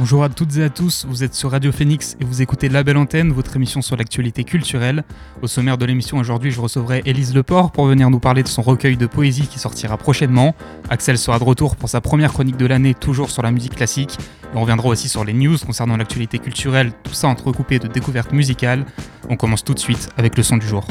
[0.00, 2.82] Bonjour à toutes et à tous, vous êtes sur Radio Phoenix et vous écoutez La
[2.82, 5.04] Belle Antenne, votre émission sur l'actualité culturelle.
[5.42, 8.62] Au sommaire de l'émission aujourd'hui, je recevrai Élise Leport pour venir nous parler de son
[8.62, 10.54] recueil de poésie qui sortira prochainement.
[10.88, 14.16] Axel sera de retour pour sa première chronique de l'année, toujours sur la musique classique.
[14.18, 18.32] Et on reviendra aussi sur les news concernant l'actualité culturelle, tout ça entrecoupé de découvertes
[18.32, 18.86] musicales.
[19.28, 20.86] On commence tout de suite avec le son du jour.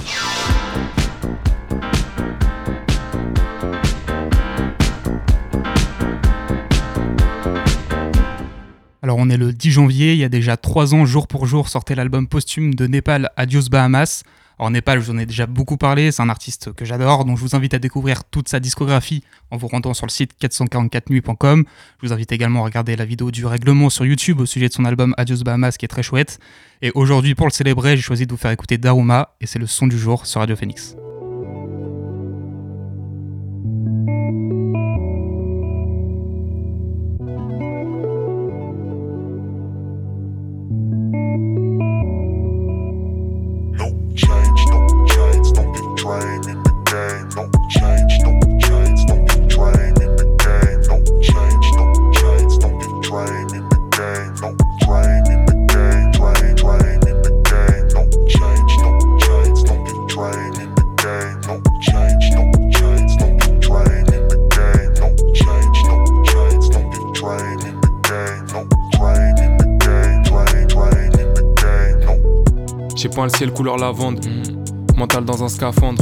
[9.09, 11.67] Alors on est le 10 janvier, il y a déjà 3 ans, jour pour jour,
[11.67, 14.22] sortait l'album posthume de Népal Adios Bahamas.
[14.59, 17.36] Alors Népal, je vous en ai déjà beaucoup parlé, c'est un artiste que j'adore, donc
[17.39, 21.64] je vous invite à découvrir toute sa discographie en vous rendant sur le site 444nuits.com.
[22.00, 24.73] Je vous invite également à regarder la vidéo du règlement sur YouTube au sujet de
[24.73, 26.38] son album Adios Bahamas qui est très chouette.
[26.84, 29.66] Et aujourd'hui, pour le célébrer, j'ai choisi de vous faire écouter Daruma, et c'est le
[29.66, 30.95] son du jour sur Radio Phoenix.
[73.22, 74.25] Le ciel couleur lavande.
[74.98, 76.02] Mental dans un scaphandre.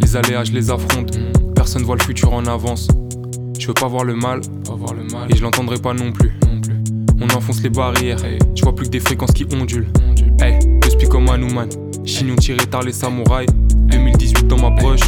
[0.00, 1.18] Les aléas, je les affronte.
[1.54, 2.88] Personne voit le futur en avance.
[3.58, 4.40] Je veux pas voir le mal,
[5.28, 6.32] et je l'entendrai pas non plus.
[7.20, 8.18] On enfonce les barrières,
[8.54, 9.88] je vois plus que des fréquences qui ondulent.
[10.40, 11.68] Hey, je suis comme Hanuman,
[12.04, 13.50] chignon tiré tard les samouraïs.
[13.74, 15.00] 2018 dans ma broche,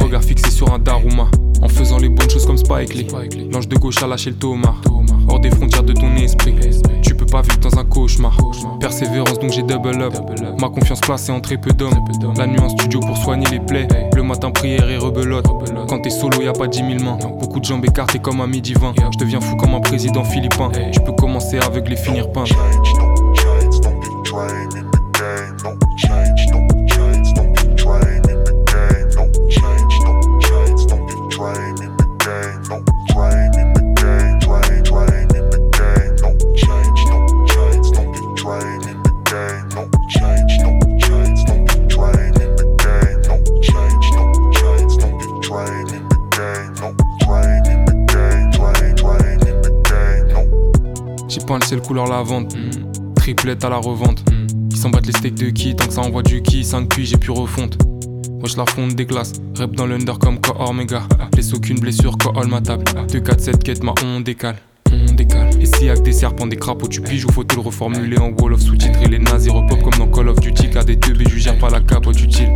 [0.00, 1.30] regard fixé sur un Daruma.
[1.60, 3.08] En faisant les bonnes choses comme Spike Lee.
[3.52, 4.80] L'ange de gauche a lâché le Tomar.
[5.28, 6.54] Hors des frontières de ton esprit.
[7.30, 8.36] Pas vivre dans un cauchemar.
[8.80, 10.14] Persévérance donc j'ai double up.
[10.60, 12.04] Ma confiance placée en très peu d'hommes.
[12.36, 13.88] La nuit en studio pour soigner les plaies.
[14.14, 15.46] Le matin prière et rebelote.
[15.88, 17.18] Quand t'es solo y a pas dix mille mains.
[17.40, 18.94] Beaucoup de jambes écartées comme un midi 20.
[19.12, 20.70] Je deviens fou comme un président philippin.
[20.92, 22.44] Tu peux commencer avec les finir peints.
[52.08, 52.48] Ciel couleur lavande.
[53.16, 54.24] Triplette à la revente.
[54.70, 57.06] Ils s'en battent les steaks de qui Tant que ça envoie du qui 5 puis
[57.06, 57.78] j'ai pu refonte.
[58.42, 59.32] Wesh la fonte des glaces.
[59.58, 61.02] Rep dans l'under comme Kohor Mega.
[61.36, 62.84] Laisse aucune blessure, Kohol ma table.
[63.12, 64.56] 2, 4, 7, quête, ma on décale.
[64.92, 65.50] On décale.
[65.60, 68.30] Et si avec des serpents, des crapauds, tu piges ou faut te le reformuler en
[68.30, 69.06] Wall of sous-titré.
[69.06, 70.70] Les nazis repop comme dans Call of Duty.
[70.70, 72.50] Car des teubés, je gère pas la capote utile.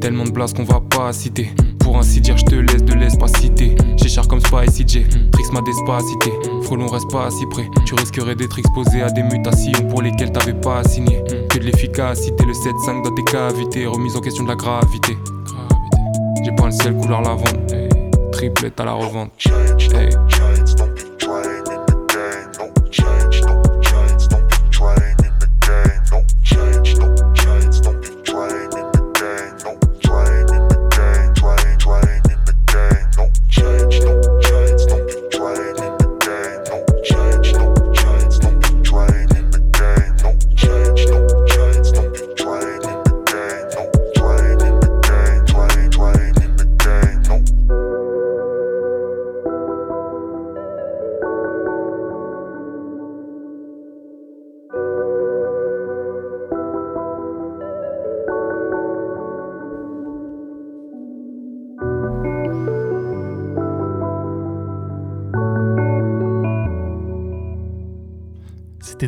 [0.00, 1.50] Tellement de blases qu'on va pas citer.
[1.84, 3.76] Pour ainsi dire, je te laisse de l'espacité.
[3.96, 5.06] J'ai cher comme Spicy J.
[5.30, 6.32] Trix ma despacité.
[6.62, 7.68] Frelon reste pas si près.
[7.84, 11.22] Tu risquerais d'être exposé à des mutations pour lesquelles t'avais pas signé.
[11.50, 13.86] Que de l'efficacité, le 7-5 dans tes cavités.
[13.86, 15.18] Remise en question de la gravité.
[16.42, 17.70] J'ai pas le ciel couleur lavande.
[18.32, 19.30] Triplette à la revente.
[19.92, 20.08] Hey.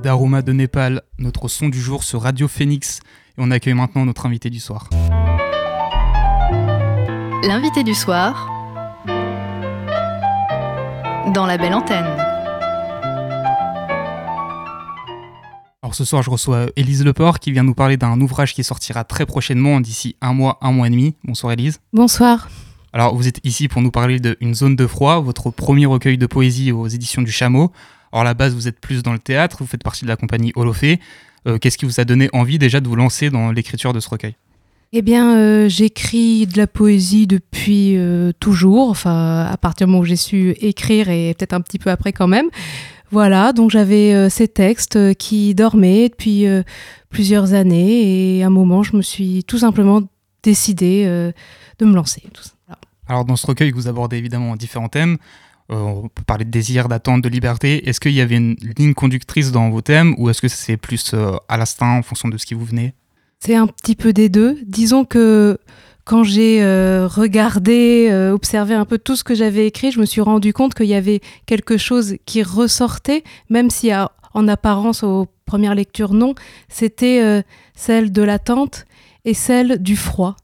[0.06, 3.00] Daruma de Népal, notre son du jour sur Radio Phoenix.
[3.36, 4.88] Et on accueille maintenant notre invité du soir.
[7.42, 8.48] L'invité du soir
[11.34, 12.06] dans la belle antenne.
[15.82, 19.02] Alors ce soir, je reçois Élise Leport qui vient nous parler d'un ouvrage qui sortira
[19.02, 21.16] très prochainement, d'ici un mois, un mois et demi.
[21.24, 21.80] Bonsoir Élise.
[21.92, 22.48] Bonsoir.
[22.92, 26.16] Alors vous êtes ici pour nous parler de Une zone de froid, votre premier recueil
[26.16, 27.72] de poésie aux éditions du Chameau.
[28.12, 30.16] Alors à la base, vous êtes plus dans le théâtre, vous faites partie de la
[30.16, 31.00] compagnie Holofé.
[31.46, 34.08] Euh, Qu'est-ce qui vous a donné envie déjà de vous lancer dans l'écriture de ce
[34.08, 34.34] recueil
[34.92, 40.02] Eh bien, euh, j'écris de la poésie depuis euh, toujours, enfin à partir du moment
[40.02, 42.46] où j'ai su écrire et peut-être un petit peu après quand même.
[43.12, 46.46] Voilà, donc j'avais euh, ces textes qui dormaient depuis
[47.10, 50.02] plusieurs années et à un moment, je me suis tout simplement
[50.46, 51.32] décidée euh,
[51.78, 52.22] de me lancer.
[52.32, 52.52] Tout ça.
[53.08, 55.18] Alors dans ce recueil, vous abordez évidemment différents thèmes.
[55.68, 57.88] On peut parler de désir, d'attente, de liberté.
[57.88, 61.12] Est-ce qu'il y avait une ligne conductrice dans vos thèmes ou est-ce que c'est plus
[61.12, 62.94] euh, à l'instinct en fonction de ce qui vous venait?
[63.40, 64.58] C'est un petit peu des deux.
[64.64, 65.58] Disons que
[66.04, 70.06] quand j'ai euh, regardé, euh, observé un peu tout ce que j'avais écrit, je me
[70.06, 75.02] suis rendu compte qu'il y avait quelque chose qui ressortait, même si à- en apparence
[75.02, 76.34] aux premières lectures non,
[76.68, 77.42] c'était
[77.74, 78.84] celle de l'attente
[79.24, 80.36] et celle du froid,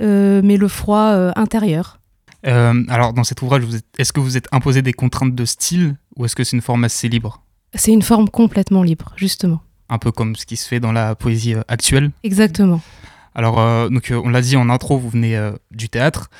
[0.00, 1.98] mais le froid intérieur.
[2.46, 5.44] Euh, Alors dans cet ouvrage, vous êtes- est-ce que vous êtes imposé des contraintes de
[5.44, 7.42] style ou est-ce que c'est une forme assez libre?
[7.74, 9.60] C'est une forme complètement libre, justement.
[9.88, 12.10] Un peu comme ce qui se fait dans la poésie euh, actuelle.
[12.22, 12.80] Exactement.
[13.34, 16.30] Alors, euh, donc, on l'a dit en intro, vous venez euh, du théâtre.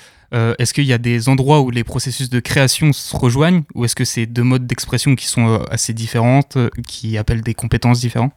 [0.58, 3.94] Est-ce qu'il y a des endroits où les processus de création se rejoignent ou est-ce
[3.94, 6.58] que c'est deux modes d'expression qui sont assez différentes,
[6.88, 8.32] qui appellent des compétences différentes?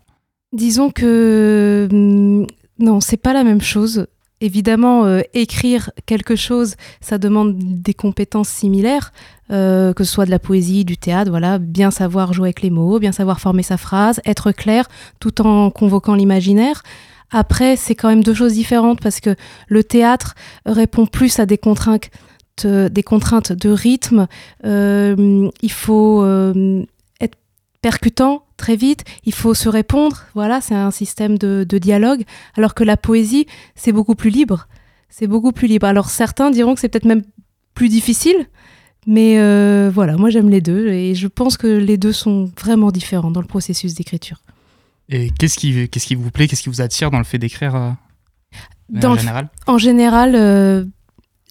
[0.53, 2.45] Disons que hum,
[2.77, 4.05] non, c'est pas la même chose.
[4.39, 9.11] Évidemment, euh, écrire quelque chose, ça demande des compétences similaires,
[9.51, 12.69] euh, que ce soit de la poésie, du théâtre, voilà, bien savoir jouer avec les
[12.69, 14.87] mots, bien savoir former sa phrase, être clair,
[15.19, 16.83] tout en convoquant l'imaginaire.
[17.31, 19.35] Après, c'est quand même deux choses différentes parce que
[19.67, 20.35] le théâtre
[20.65, 22.09] répond plus à des contraintes,
[22.63, 24.27] des contraintes de rythme.
[24.65, 26.83] Euh, il faut euh,
[27.19, 27.37] être
[27.81, 32.23] percutant très vite, il faut se répondre, voilà, c'est un système de, de dialogue,
[32.55, 33.45] alors que la poésie,
[33.75, 34.67] c'est beaucoup plus libre.
[35.09, 35.87] C'est beaucoup plus libre.
[35.87, 37.23] Alors certains diront que c'est peut-être même
[37.73, 38.47] plus difficile,
[39.05, 42.91] mais euh, voilà, moi j'aime les deux et je pense que les deux sont vraiment
[42.91, 44.41] différents dans le processus d'écriture.
[45.09, 47.75] Et qu'est-ce qui, qu'est-ce qui vous plaît, qu'est-ce qui vous attire dans le fait d'écrire
[47.75, 47.91] euh,
[48.89, 50.83] Dans en général En général, euh,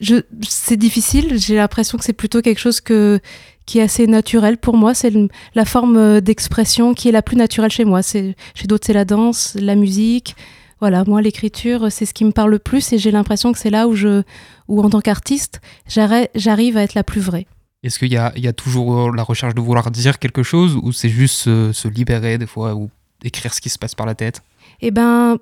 [0.01, 1.39] je, c'est difficile.
[1.39, 3.21] J'ai l'impression que c'est plutôt quelque chose que,
[3.67, 4.95] qui est assez naturel pour moi.
[4.95, 5.13] C'est
[5.55, 8.03] la forme euh, d'expression qui est la plus naturelle chez moi.
[8.03, 10.37] C'est, chez d'autres, c'est la danse, la musique.
[10.81, 13.71] Voilà, moi, l'écriture, c'est ce qui me parle le plus et j'ai l'impression que c'est
[13.71, 14.23] là où, je,
[14.69, 17.47] où en tant qu'artiste, j'arri- j'arrive à être la plus vraie.
[17.83, 20.43] Est-ce qu'il y a, il y a toujours euh, la recherche de vouloir dire quelque
[20.43, 22.91] chose ou c'est juste euh, se libérer des fois ou
[23.25, 24.43] écrire ce qui se passe par la tête?
[24.81, 25.39] Eh ben,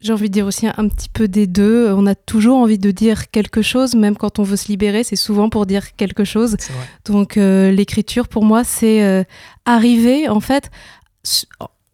[0.00, 1.92] j'ai envie de dire aussi un, un petit peu des deux.
[1.92, 5.16] On a toujours envie de dire quelque chose, même quand on veut se libérer, c'est
[5.16, 6.56] souvent pour dire quelque chose.
[7.04, 9.24] Donc euh, l'écriture, pour moi, c'est euh,
[9.64, 10.70] arriver, en fait,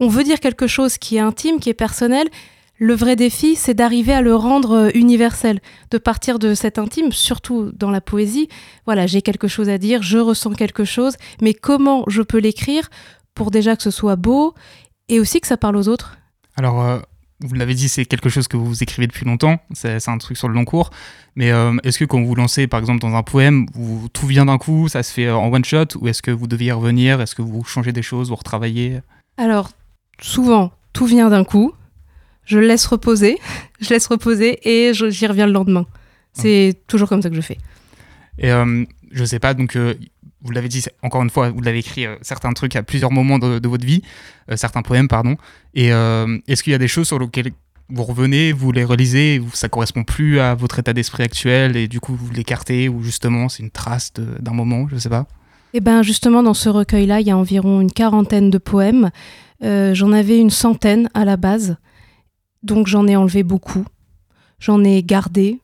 [0.00, 2.28] on veut dire quelque chose qui est intime, qui est personnel.
[2.78, 5.60] Le vrai défi, c'est d'arriver à le rendre euh, universel,
[5.92, 8.48] de partir de cet intime, surtout dans la poésie.
[8.86, 12.90] Voilà, j'ai quelque chose à dire, je ressens quelque chose, mais comment je peux l'écrire
[13.34, 14.54] pour déjà que ce soit beau
[15.08, 16.18] et aussi que ça parle aux autres?
[16.56, 16.98] Alors, euh,
[17.44, 20.48] vous l'avez dit, c'est quelque chose que vous écrivez depuis longtemps, c'est un truc sur
[20.48, 20.90] le long cours.
[21.34, 24.46] Mais euh, est-ce que quand vous lancez, par exemple, dans un poème, vous, tout vient
[24.46, 26.72] d'un coup, ça se fait euh, en one shot, ou est-ce que vous deviez y
[26.72, 29.00] revenir Est-ce que vous changez des choses, vous retravaillez?
[29.36, 29.70] Alors,
[30.20, 31.72] souvent, tout vient d'un coup.
[32.44, 33.38] Je laisse reposer,
[33.80, 35.86] je laisse reposer et j'y reviens le lendemain.
[36.32, 37.58] C'est toujours comme ça que je fais.
[38.38, 39.94] Et euh, je sais pas, donc euh,
[40.42, 43.38] vous l'avez dit, encore une fois, vous l'avez écrit euh, certains trucs à plusieurs moments
[43.38, 44.02] de, votre vie,
[44.50, 45.36] euh, certains poèmes, pardon.
[45.74, 47.52] Et euh, est-ce qu'il y a des choses sur lesquelles
[47.88, 51.76] vous revenez, vous les relisez, et vous- ça correspond plus à votre état d'esprit actuel,
[51.76, 55.26] et du coup vous l'écartez, ou justement c'est une trace d'un moment, je sais pas?
[55.74, 59.10] Et bien justement, dans ce recueil-là, il y a environ une quarantaine de poèmes.
[59.62, 61.76] J'en avais une centaine à la base,
[62.62, 63.84] donc j'en ai enlevé beaucoup.
[64.58, 65.60] J'en ai gardé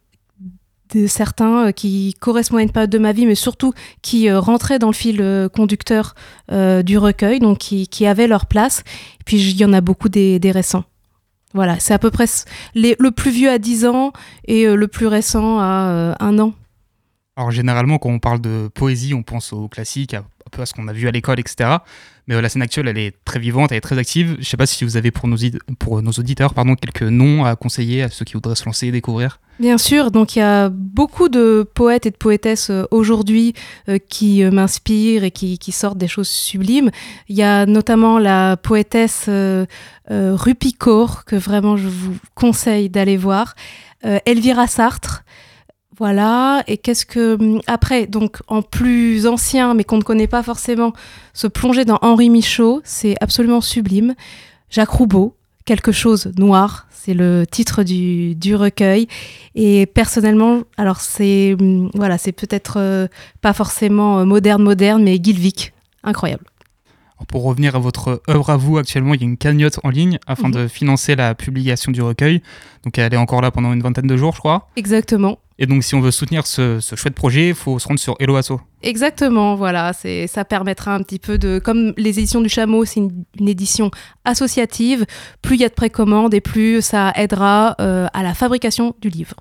[0.95, 4.41] de certains euh, qui correspondent à une période de ma vie, mais surtout qui euh,
[4.41, 6.15] rentraient dans le fil euh, conducteur
[6.51, 8.83] du recueil, donc qui, avaient leur place.
[9.21, 10.85] Et puis il y en a beaucoup des, récents.
[11.53, 12.25] Voilà, c'est à peu près
[12.75, 14.13] le plus vieux à 10 ans
[14.47, 16.55] et le plus récent à euh, un an.
[17.39, 20.75] Alors généralement, quand on parle de poésie, on pense au classique, un peu à ce
[20.75, 21.77] qu'on a vu à l'école, etc.
[22.27, 24.37] Mais euh, la scène actuelle, elle est très vivante, elle est très active.
[24.41, 25.37] Je sais pas si vous avez pour nos,
[26.19, 29.39] auditeurs pardon, quelques noms à conseiller à ceux qui voudraient se lancer et découvrir.
[29.61, 33.55] Bien sûr, donc il y a beaucoup de poètes et de poétesses euh, aujourd'hui
[33.89, 36.91] euh, qui m'inspirent et qui, qui sortent des choses sublimes.
[37.29, 39.31] Il y a notamment la poétesse
[40.11, 43.55] Rupi Kaur, que vraiment je vous conseille d'aller voir.
[44.03, 45.23] Elvira Sartre.
[45.99, 50.43] Voilà, et qu'est-ce que hum, après donc en plus ancien mais qu'on ne connaît pas
[50.43, 50.93] forcément
[51.35, 54.15] se plonger dans Henri Michaud, c'est absolument sublime.
[54.71, 55.35] Jacques Roubaud,
[55.69, 59.07] Quelque chose noir, c'est le titre du, du, recueil.
[59.55, 63.07] Et personnellement, alors c'est hum, voilà, c'est peut-être euh,
[63.43, 65.75] pas forcément euh, moderne moderne, mais Gilvik,
[66.05, 66.45] incroyable.
[67.29, 70.19] Pour revenir à votre œuvre à vous, actuellement, il y a une cagnotte en ligne
[70.27, 70.53] afin mmh.
[70.53, 72.41] de financer la publication du recueil.
[72.85, 74.71] Donc elle est encore là pendant une vingtaine de jours, je crois.
[74.77, 75.39] Exactement.
[75.61, 78.37] Et donc, si on veut soutenir ce, chouette projet, il faut se rendre sur Hello
[78.37, 78.61] Asso.
[78.83, 79.93] Exactement, voilà.
[79.93, 81.59] Ça permettra un petit peu de.
[81.59, 83.91] Comme les éditions du Chameau, c'est une, édition
[84.25, 85.05] associative,
[85.43, 89.09] plus il y a de précommandes et plus ça aidera euh, à la fabrication du
[89.09, 89.35] livre.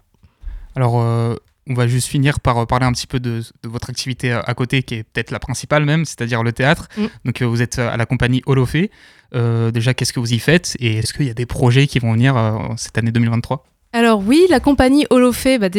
[0.75, 1.35] Alors, euh,
[1.69, 4.95] on va juste finir par parler un petit peu de, votre activité à côté, qui
[4.95, 6.87] est peut-être la principale même, c'est-à-dire le théâtre.
[6.97, 7.05] Mm.
[7.25, 8.89] Donc, euh, vous êtes à la compagnie Holofé.
[9.33, 12.13] déjà, qu'est-ce que vous y faites Et est-ce qu'il y a des projets qui vont
[12.13, 12.35] venir
[12.75, 13.63] cette année 2023
[13.97, 15.69] alors oui, la compagnie Holofé, bah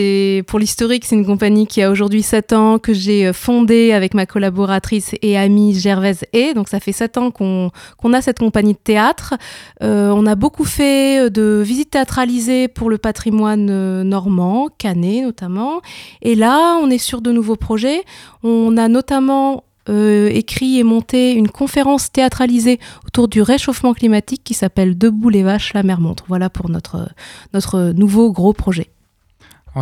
[0.49, 4.13] pour l'historique, c'est une compagnie qui a aujourd'hui 7 ans, que j'ai euh, fondée avec
[4.13, 7.71] ma collaboratrice et amie Gervaise et Donc ça fait 7 ans qu'on
[8.13, 9.35] a cette compagnie de théâtre.
[9.85, 15.81] Euh, on a beaucoup fait euh, de visites théâtralisées pour le patrimoine normand, canet notamment.
[16.21, 18.03] Et là, on est sur de nouveaux projets.
[18.43, 24.55] On a notamment euh, écrit et monté une conférence théâtralisée autour du réchauffement climatique qui
[24.55, 26.25] s'appelle Debout les vaches, la mer montre.
[26.29, 27.09] Voilà pour notre,
[27.55, 28.91] notre nouveau gros projet.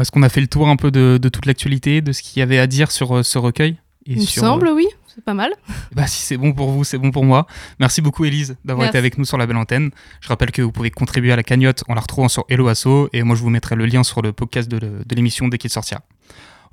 [0.01, 2.43] Est-ce qu'on a fait le tour un peu de, toute l'actualité, de ce qu'il y
[2.43, 4.87] avait à dire sur euh, ce recueil Il me semble, oui.
[5.07, 5.53] C'est pas mal.
[5.93, 7.47] Bah, si c'est bon pour vous, c'est bon pour moi.
[7.81, 9.91] Merci beaucoup, Elise, d'avoir été avec nous sur la belle antenne.
[10.21, 13.09] Je rappelle que vous pouvez contribuer à la cagnotte en la retrouvant sur Hello Asso.
[13.15, 16.03] Et moi, je vous mettrai le lien sur le podcast de l'émission dès qu'il sortira.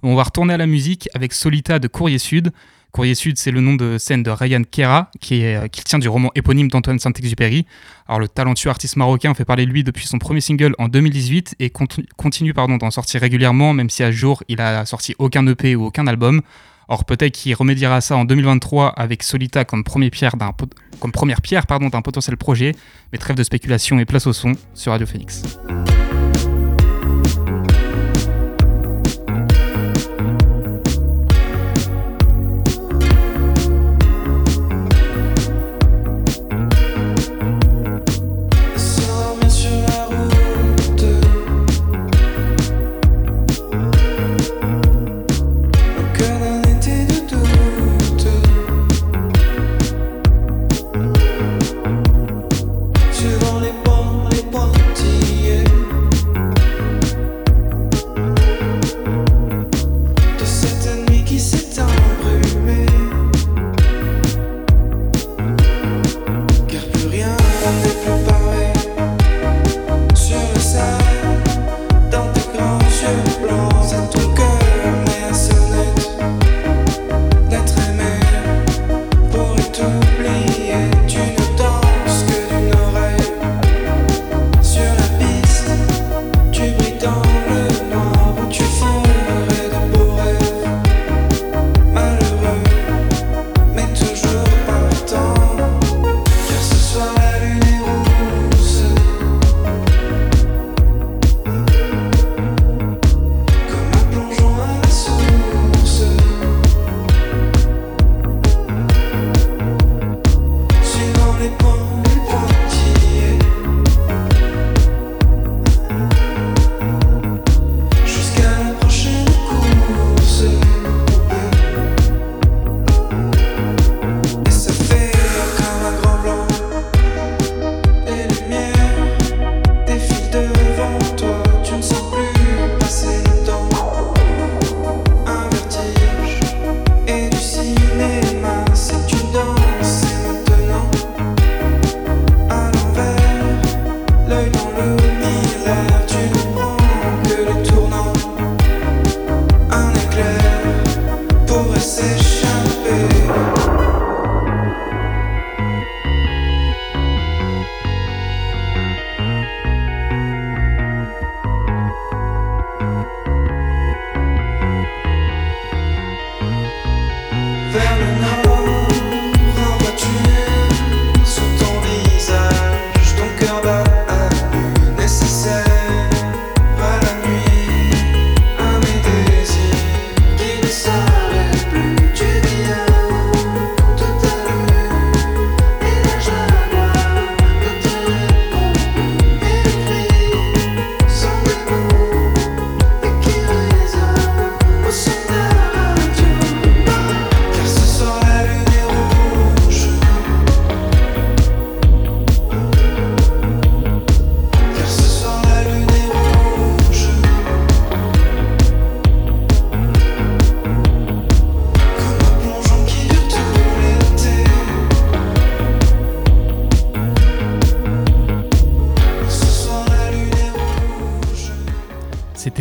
[0.06, 2.52] On va retourner à la musique avec Solita de Courrier Sud.
[2.94, 6.30] Courrier Sud, c'est le nom de scène de Ryan Kera, qui, euh, tient du roman
[6.36, 7.66] éponyme d'Antoine Saint-Exupéry.
[8.08, 11.56] Alors, le talentueux artiste marocain fait parler de lui depuis son premier single en 2018
[11.60, 15.76] et continue pardon, d'en sortir régulièrement, même si à jour, il a sorti aucun EP
[15.76, 16.44] ou aucun album.
[16.88, 20.36] Or, peut-être qu'il remédiera ça en 2023 avec Solita comme, première pierre
[21.00, 22.76] comme première pierre d'un potentiel projet.
[23.12, 25.42] Mais trêve de spéculation et place au son sur Radio Phoenix.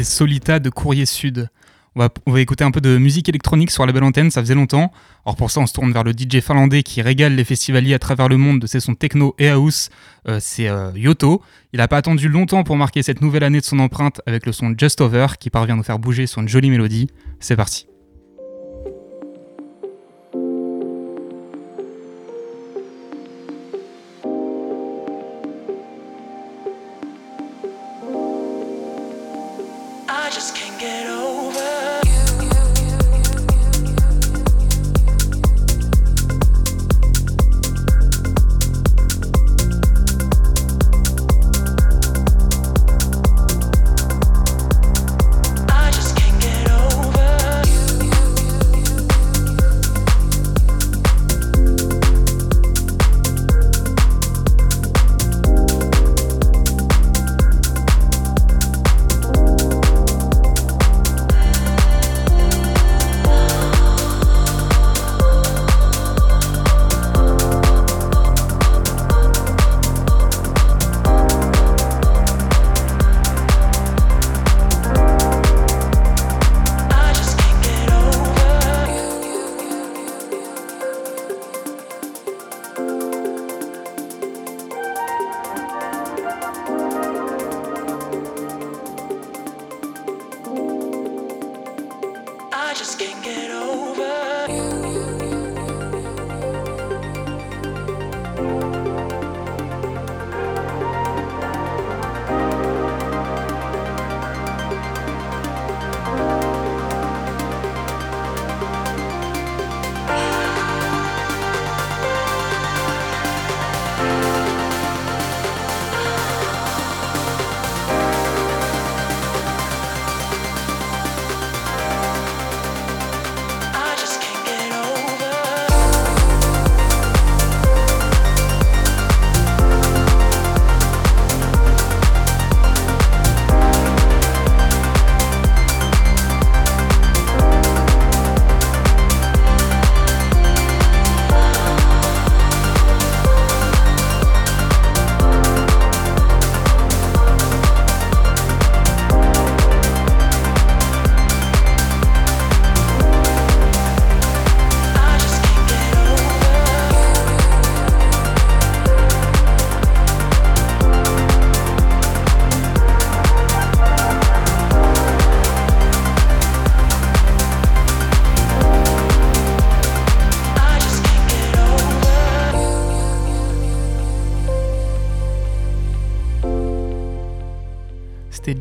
[0.04, 1.48] Solita de Courrier Sud.
[1.94, 4.40] On va, on va, écouter un peu de musique électronique sur la belle antenne, ça
[4.40, 4.92] faisait longtemps.
[5.26, 7.98] Alors pour ça, on se tourne vers le DJ finlandais qui régale les festivaliers à
[7.98, 9.90] travers le monde de ses sons techno et house,
[10.26, 11.42] euh, c'est euh, Yoto.
[11.74, 14.52] Il n'a pas attendu longtemps pour marquer cette nouvelle année de son empreinte avec le
[14.52, 17.08] son Just Over qui parvient à nous faire bouger sur une jolie mélodie.
[17.40, 17.86] C'est parti.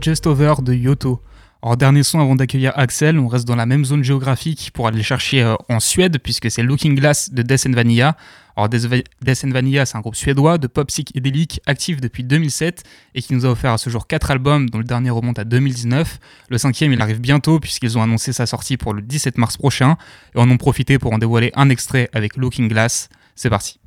[0.02, 1.22] Just Over de Yoto.
[1.64, 4.98] Alors, dernier son avant d'accueillir Axel, on reste dans la même zone géographique pour aller
[4.98, 8.18] le chercher euh, en Suède, puisque c'est Looking Glass de Death Vanilla.
[8.56, 12.84] Alors, Death Vanilla, c'est un groupe suédois de pop psychédélique actif depuis 2007
[13.14, 15.44] et qui nous a offert à ce jour 4 albums, dont le dernier remonte à
[15.44, 16.20] 2019.
[16.50, 19.98] Le cinquième, il arrive bientôt, puisqu'ils ont annoncé sa sortie pour le 17 mars prochain
[20.36, 23.10] et en ont profité pour en dévoiler un extrait avec Looking Glass.
[23.36, 23.81] C'est parti.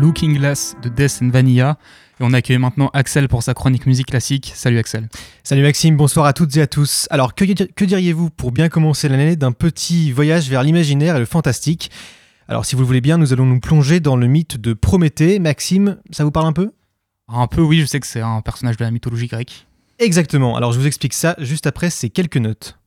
[0.00, 1.76] Looking Glass de Death and Vanilla.
[2.20, 4.50] Et on accueille maintenant Axel pour sa chronique musique classique.
[4.54, 5.10] Salut Axel.
[5.44, 7.06] Salut Maxime, bonsoir à toutes et à tous.
[7.10, 11.26] Alors que, que diriez-vous pour bien commencer l'année d'un petit voyage vers l'imaginaire et le
[11.26, 11.90] fantastique?
[12.48, 15.38] Alors si vous le voulez bien, nous allons nous plonger dans le mythe de Prométhée.
[15.38, 16.72] Maxime, ça vous parle un peu?
[17.28, 19.66] Un peu oui, je sais que c'est un personnage de la mythologie grecque.
[19.98, 22.79] Exactement, alors je vous explique ça juste après ces quelques notes.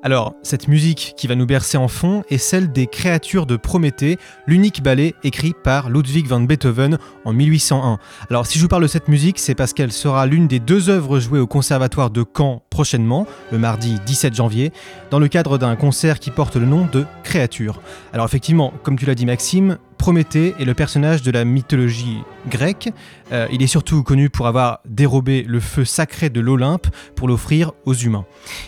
[0.00, 4.16] Alors, cette musique qui va nous bercer en fond est celle des créatures de Prométhée,
[4.46, 7.98] l'unique ballet écrit par Ludwig van Beethoven en 1801.
[8.30, 10.88] Alors, si je vous parle de cette musique, c'est parce qu'elle sera l'une des deux
[10.88, 14.72] œuvres jouées au Conservatoire de Caen prochainement, le mardi 17 janvier,
[15.10, 17.80] dans le cadre d'un concert qui porte le nom de Créatures.
[18.12, 22.88] Alors, effectivement, comme tu l'as dit Maxime, Prométhée est le personnage de la mythologie grecque.
[23.32, 27.72] Euh, il est surtout connu pour avoir dérobé le feu sacré de l'Olympe pour l'offrir
[27.84, 28.24] aux humains.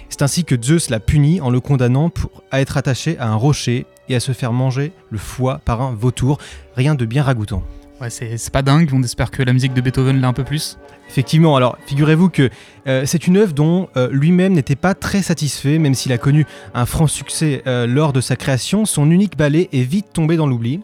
[0.08, 3.36] C'est ainsi que Zeus l'a puni en le condamnant pour, à être attaché à un
[3.36, 6.38] rocher et à se faire manger le foie par un vautour.
[6.74, 7.62] Rien de bien ragoûtant.
[8.00, 10.78] Ouais, c'est pas dingue, on espère que la musique de Beethoven l'a un peu plus.
[11.08, 12.50] Effectivement, alors figurez-vous que
[12.86, 16.44] euh, c'est une œuvre dont euh, lui-même n'était pas très satisfait, même s'il a connu
[16.74, 20.80] un franc succès lors de sa création, son unique ballet est vite tombé dans l'oubli.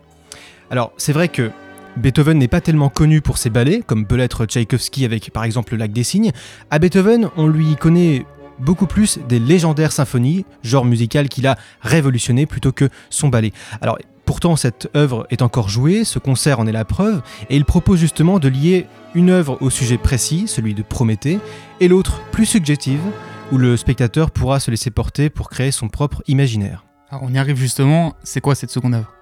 [0.71, 1.51] Alors, c'est vrai que
[1.97, 5.73] Beethoven n'est pas tellement connu pour ses ballets, comme peut l'être Tchaïkovski avec par exemple
[5.73, 6.33] le Lac des Cygnes.
[6.71, 8.27] À Beethoven, on lui connaît
[8.59, 13.53] beaucoup plus des légendaires symphonies, genre musical qu'il a révolutionné plutôt que son ballet.
[13.81, 17.65] Alors, pourtant, cette œuvre est encore jouée, ce concert en est la preuve, et il
[17.65, 21.39] propose justement de lier une œuvre au sujet précis, celui de Prométhée,
[21.81, 23.01] et l'autre plus subjective,
[23.53, 26.85] où le spectateur pourra se laisser porter pour créer son propre imaginaire.
[27.11, 29.13] Alors on y arrive justement, c'est quoi cette seconde œuvre?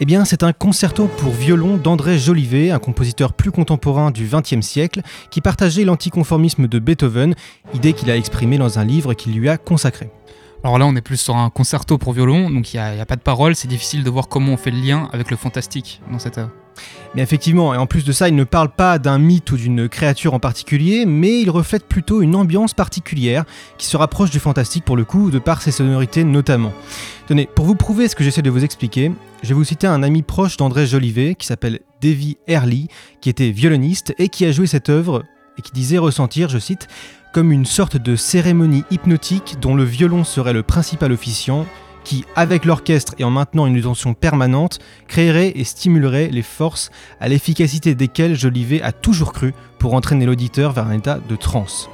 [0.00, 4.66] Eh bien, c'est un concerto pour violon d'André Jolivet, un compositeur plus contemporain du XXe
[4.66, 7.34] siècle, qui partageait l'anticonformisme de Beethoven,
[7.74, 10.10] idée qu'il a exprimée dans un livre qu'il lui a consacré.
[10.64, 13.16] Alors là, on est plus sur un concerto pour violon, donc il n'y a, pas
[13.16, 16.20] de parole, c'est difficile de voir comment on fait le lien avec le fantastique dans
[16.20, 16.50] cette œuvre.
[17.14, 19.88] Mais effectivement, et en plus de ça, il ne parle pas d'un mythe ou d'une
[19.88, 23.44] créature en particulier, mais il reflète plutôt une ambiance particulière
[23.76, 26.72] qui se rapproche du fantastique pour le coup, de par ses sonorités notamment.
[27.26, 29.10] Tenez, pour vous prouver ce que j'essaie de vous expliquer,
[29.42, 32.86] je vais vous citer un ami proche d'André Jolivet qui s'appelle Davy Early,
[33.20, 35.24] qui était violoniste et qui a joué cette œuvre
[35.58, 36.88] et qui disait ressentir, je cite,
[37.32, 41.66] comme une sorte de cérémonie hypnotique dont le violon serait le principal officiant
[42.04, 46.90] qui, avec l'orchestre et en maintenant une tension permanente, créerait et stimulerait les forces
[47.20, 51.88] à l'efficacité desquelles Jolivet a toujours cru pour entraîner l'auditeur vers un état de transe.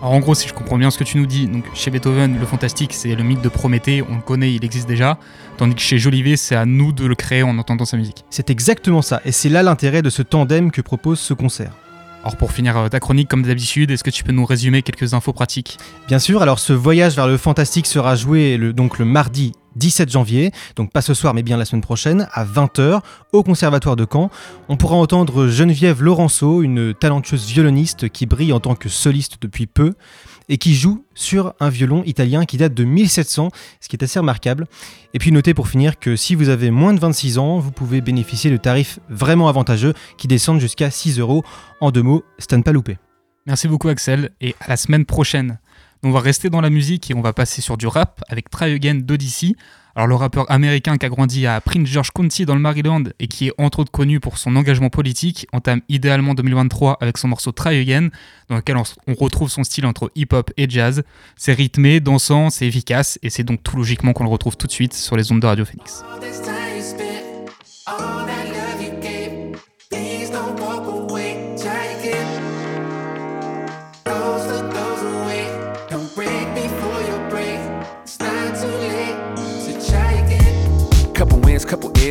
[0.00, 2.38] Alors en gros, si je comprends bien ce que tu nous dis, donc chez Beethoven,
[2.38, 5.16] le fantastique, c'est le mythe de Prométhée, on le connaît, il existe déjà,
[5.58, 8.24] tandis que chez Jolivet, c'est à nous de le créer en entendant sa musique.
[8.28, 11.70] C'est exactement ça, et c'est là l'intérêt de ce tandem que propose ce concert.
[12.22, 15.12] Alors pour finir euh, ta chronique comme d'habitude, est-ce que tu peux nous résumer quelques
[15.12, 19.04] infos pratiques Bien sûr, alors ce voyage vers le fantastique sera joué le, donc le
[19.04, 23.00] mardi 17 janvier, donc pas ce soir mais bien la semaine prochaine, à 20h,
[23.32, 24.30] au Conservatoire de Caen.
[24.68, 29.66] On pourra entendre Geneviève Laurenceau, une talentueuse violoniste qui brille en tant que soliste depuis
[29.66, 29.94] peu
[30.52, 33.48] et qui joue sur un violon italien qui date de 1700,
[33.80, 34.66] ce qui est assez remarquable.
[35.14, 38.02] Et puis notez pour finir que si vous avez moins de 26 ans, vous pouvez
[38.02, 41.42] bénéficier de tarifs vraiment avantageux qui descendent jusqu'à 6 euros.
[41.80, 42.98] En deux mots, c'est à ne pas louper.
[43.46, 45.58] Merci beaucoup Axel et à la semaine prochaine.
[46.04, 48.72] On va rester dans la musique et on va passer sur du rap avec Try
[48.72, 49.54] Again d'Odyssey.
[49.94, 53.28] Alors le rappeur américain qui a grandi à Prince George County dans le Maryland et
[53.28, 57.52] qui est entre autres connu pour son engagement politique entame idéalement 2023 avec son morceau
[57.52, 58.08] Try Again
[58.48, 61.04] dans lequel on retrouve son style entre hip-hop et jazz.
[61.36, 64.72] C'est rythmé, dansant, c'est efficace et c'est donc tout logiquement qu'on le retrouve tout de
[64.72, 66.02] suite sur les ondes de Radio Phoenix.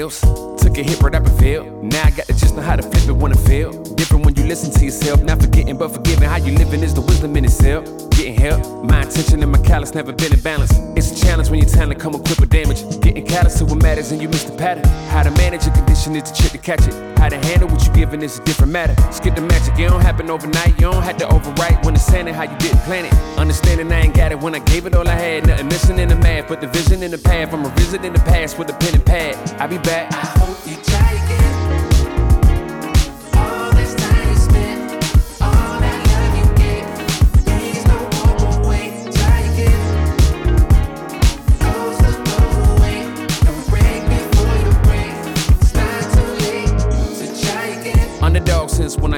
[0.02, 0.62] Couple ills.
[0.62, 1.84] Took a hit right up and failed.
[1.84, 3.91] Now I got to just know how to flip it when I fail.
[4.12, 5.24] Different when you listen to yourself.
[5.24, 6.28] Not forgetting, but forgiving.
[6.28, 7.86] How you living is the wisdom in itself.
[8.10, 8.84] Getting help.
[8.84, 10.74] My attention and my callous never been in balance.
[10.98, 12.84] It's a challenge when your talent come equipped with damage.
[13.00, 14.84] Getting callous to what matters and you miss the pattern.
[15.16, 17.20] How to manage your condition is the trick to catch it.
[17.20, 18.96] How to handle what you're giving is a different matter.
[19.14, 20.76] Skip the magic, it don't happen overnight.
[20.76, 23.14] You don't have to overwrite when it's saying how you didn't plan it.
[23.40, 25.48] Understanding I ain't got it when I gave it all I had.
[25.48, 27.54] Nothing missing in the math, but the vision in the path.
[27.54, 29.62] I'm a visit in the past with a pen and pad.
[29.62, 30.12] I'll be back.
[30.12, 30.76] I hope you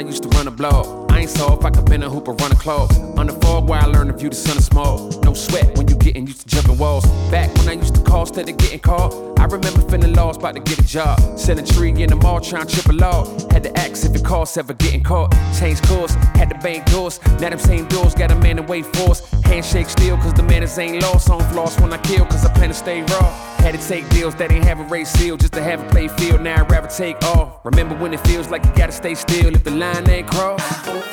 [0.08, 1.03] used to run a block blow.
[1.03, 2.92] I ain't soft, I could bend a hoop or run a club.
[3.18, 5.10] On the fog where I learned to view the sun is small.
[5.24, 7.06] No sweat when you getting used to jumping walls.
[7.32, 9.14] Back when I used to call instead of getting caught.
[9.40, 11.20] I remember feeling lost, about to get a job.
[11.38, 13.26] Selling tree in the mall, trying to triple law.
[13.52, 15.34] Had to ask if it costs ever getting caught.
[15.60, 17.20] Change course, had to bang doors.
[17.40, 19.22] Now them same doors got a man in wait force.
[19.44, 21.30] Handshake still, cause the manners ain't lost.
[21.30, 23.30] On floss when I kill, cause I plan to stay raw.
[23.64, 26.10] Had to take deals that ain't have a race seal just to have a play
[26.10, 26.42] field.
[26.42, 27.64] Now I'd rather take off.
[27.64, 31.13] Remember when it feels like you gotta stay still if the line ain't crossed?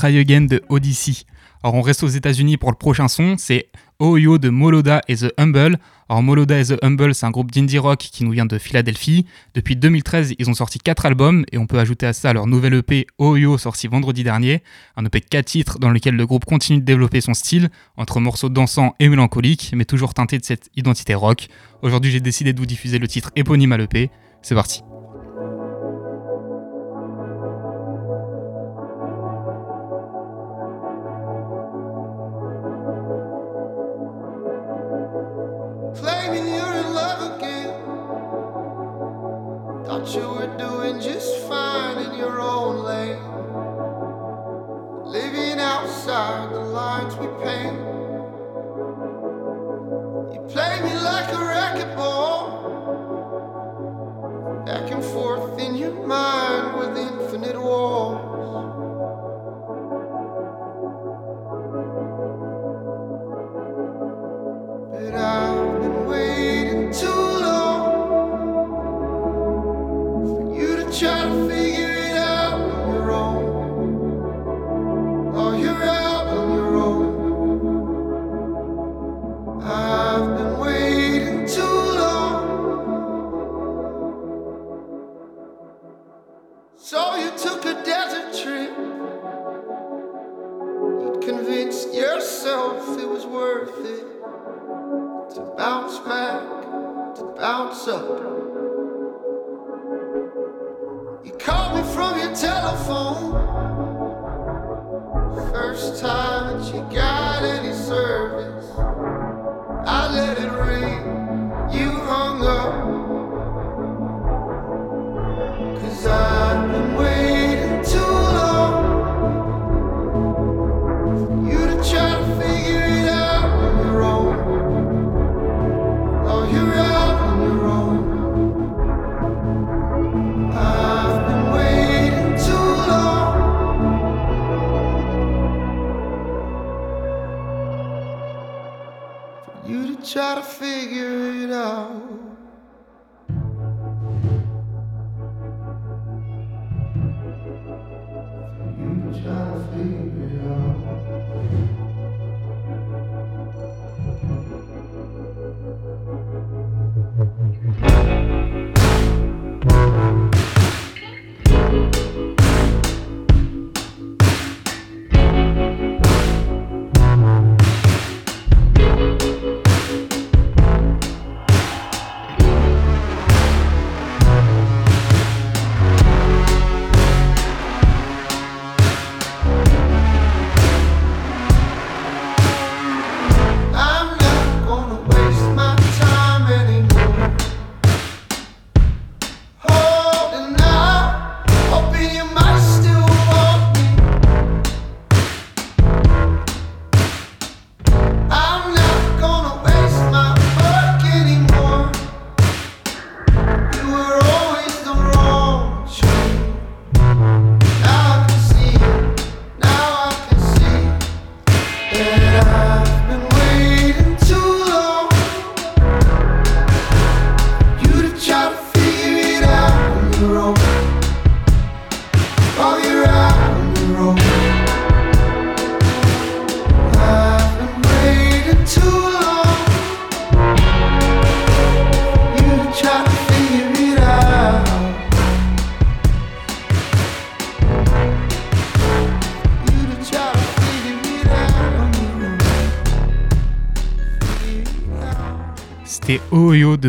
[0.00, 0.42] try again.
[0.42, 1.24] de Odyssey.
[1.62, 3.66] Alors on reste aux États-Unis pour le prochain son, c'est
[3.98, 5.78] Oyo de Moloda et The Humble.
[6.08, 9.26] Alors Moloda et The Humble, c'est un groupe d'indie rock qui nous vient de Philadelphie.
[9.52, 12.72] Depuis 2013, ils ont sorti 4 albums et on peut ajouter à ça leur nouvel
[12.74, 14.62] EP Oyo sorti vendredi dernier,
[14.96, 18.48] un EP 4 titres dans lequel le groupe continue de développer son style entre morceaux
[18.48, 21.48] dansants et mélancoliques, mais toujours teinté de cette identité rock.
[21.82, 24.10] Aujourd'hui, j'ai décidé de vous diffuser le titre éponyme à l'EP.
[24.40, 24.82] C'est parti.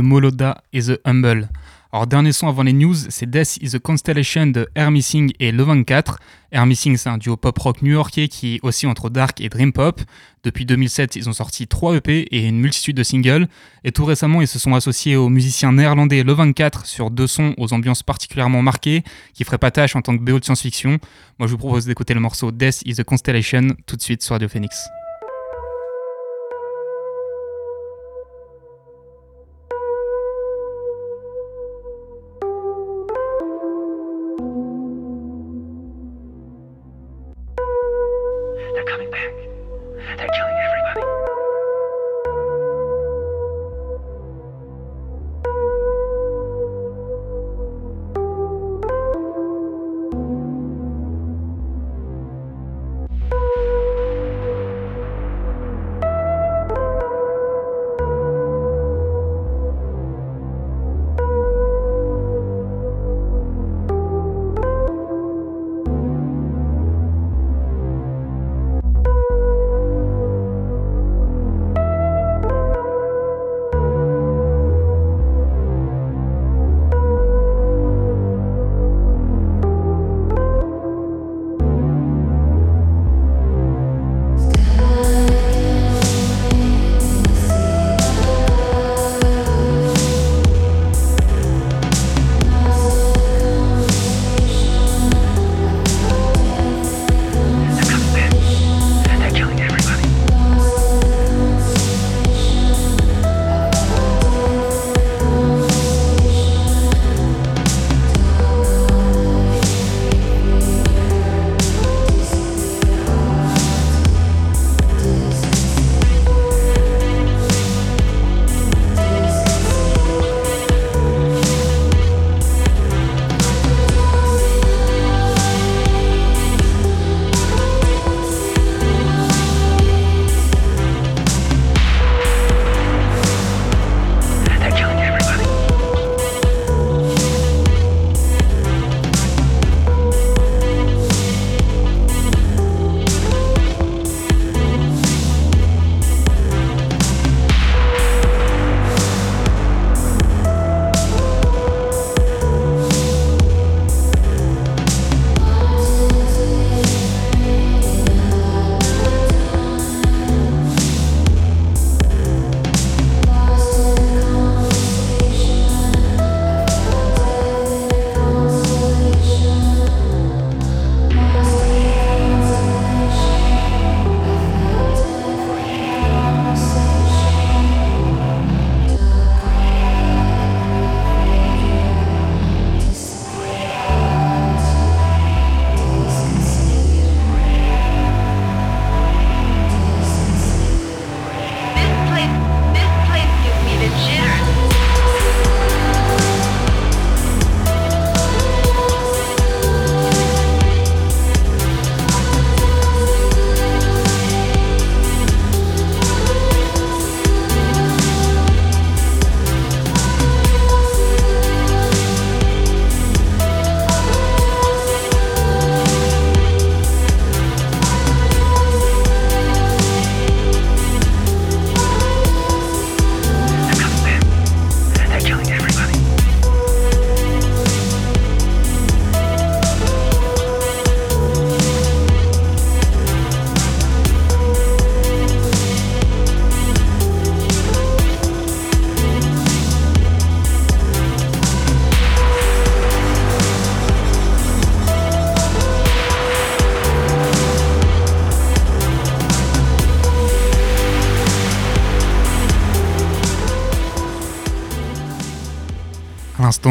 [0.02, 1.50] Moloda et The Humble.
[1.94, 5.52] Alors, dernier son avant les news, c'est Death is a Constellation de Air Missing et
[5.52, 6.20] Le 24.
[6.54, 10.00] Air Missing, c'est un duo pop-rock new-yorkais qui est aussi entre dark et dream pop.
[10.46, 13.50] Depuis 2007, ils ont sorti 3 EP et une multitude de singles.
[13.84, 17.54] Et tout récemment, ils se sont associés au musicien néerlandais Le 24 sur deux sons
[17.58, 20.98] aux ambiances particulièrement marquées, qui feraient pas tâche en tant que BO de science-fiction.
[21.40, 24.32] Moi, je vous propose d'écouter le morceau Death is a Constellation tout de suite sur
[24.34, 24.78] Radio Phoenix.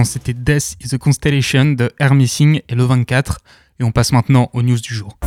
[0.05, 3.38] C'était Death is a Constellation de Air Missing et le 24.
[3.80, 5.18] Et on passe maintenant aux news du jour.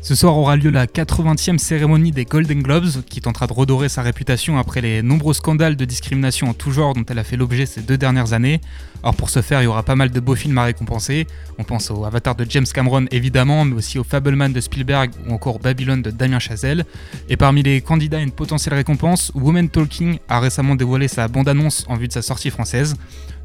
[0.00, 4.00] Ce soir aura lieu la 80e cérémonie des Golden Globes, qui tentera de redorer sa
[4.00, 7.66] réputation après les nombreux scandales de discrimination en tout genre dont elle a fait l'objet
[7.66, 8.60] ces deux dernières années.
[9.02, 11.26] Alors pour ce faire, il y aura pas mal de beaux films à récompenser.
[11.58, 15.32] On pense au Avatar de James Cameron évidemment, mais aussi au Fableman de Spielberg ou
[15.32, 16.86] encore Babylon de Damien Chazelle.
[17.28, 21.84] Et parmi les candidats à une potentielle récompense, Woman Talking a récemment dévoilé sa bande-annonce
[21.88, 22.94] en vue de sa sortie française.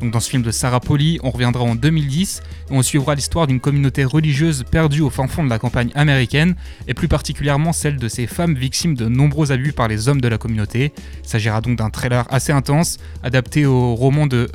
[0.02, 3.60] Dans ce film de Sarah Polly, on reviendra en 2010 et on suivra l'histoire d'une
[3.60, 6.56] communauté religieuse perdue au fin fond de la campagne américaine
[6.88, 10.28] et plus particulièrement celle de ces femmes victimes de nombreux abus par les hommes de
[10.28, 10.92] la communauté.
[11.24, 14.50] Il s'agira donc d'un trailer assez intense adapté, au roman de,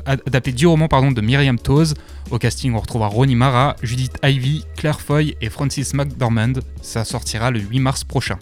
[0.55, 1.93] du roman de Myriam Toews.
[2.31, 6.53] Au casting, on retrouvera Ronnie Mara, Judith Ivy, Claire Foy et Francis McDormand.
[6.81, 8.37] Ça sortira le 8 mars prochain.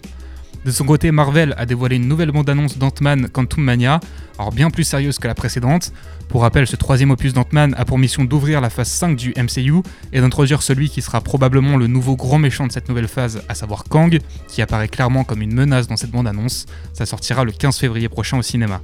[0.68, 4.00] De son côté, Marvel a dévoilé une nouvelle bande-annonce d'Ant-Man Quantum Mania,
[4.38, 5.94] alors bien plus sérieuse que la précédente.
[6.28, 9.80] Pour rappel, ce troisième opus d'Ant-Man a pour mission d'ouvrir la phase 5 du MCU
[10.12, 13.54] et d'introduire celui qui sera probablement le nouveau grand méchant de cette nouvelle phase, à
[13.54, 16.66] savoir Kang, qui apparaît clairement comme une menace dans cette bande-annonce.
[16.92, 18.82] Ça sortira le 15 février prochain au cinéma.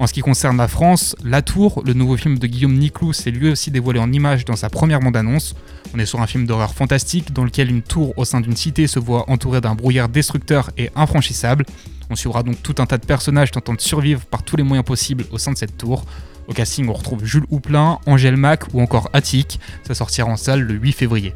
[0.00, 3.30] En ce qui concerne la France, La Tour, le nouveau film de Guillaume Niclou, s'est
[3.30, 5.54] lui aussi dévoilé en images dans sa première bande-annonce.
[5.92, 8.86] On est sur un film d'horreur fantastique dans lequel une tour au sein d'une cité
[8.86, 11.66] se voit entourée d'un brouillard destructeur et infranchissable.
[12.08, 14.86] On suivra donc tout un tas de personnages tentant de survivre par tous les moyens
[14.86, 16.06] possibles au sein de cette tour.
[16.48, 19.60] Au casting, on retrouve Jules Houplin, Angèle Mac ou encore Attic.
[19.86, 21.34] Ça sortira en salle le 8 février.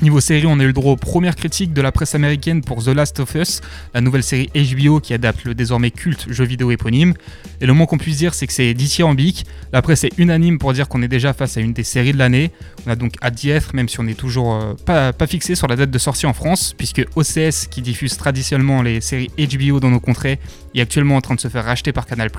[0.00, 2.82] Niveau série, on a eu le droit aux premières critiques de la presse américaine pour
[2.82, 3.60] The Last of Us,
[3.94, 7.14] la nouvelle série HBO qui adapte le désormais culte jeu vidéo éponyme.
[7.60, 9.44] Et le moins qu'on puisse dire, c'est que c'est dithyrambique.
[9.72, 12.18] La presse est unanime pour dire qu'on est déjà face à une des séries de
[12.18, 12.50] l'année.
[12.86, 15.54] On a donc hâte d'y être, même si on n'est toujours euh, pas, pas, fixé
[15.54, 19.78] sur la date de sortie en France, puisque OCS, qui diffuse traditionnellement les séries HBO
[19.78, 20.40] dans nos contrées,
[20.74, 22.30] est actuellement en train de se faire racheter par Canal+.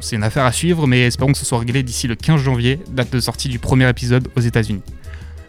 [0.00, 2.78] c'est une affaire à suivre, mais espérons que ce soit réglé d'ici le 15 janvier,
[2.90, 4.82] date de sortie du premier épisode aux États-Unis.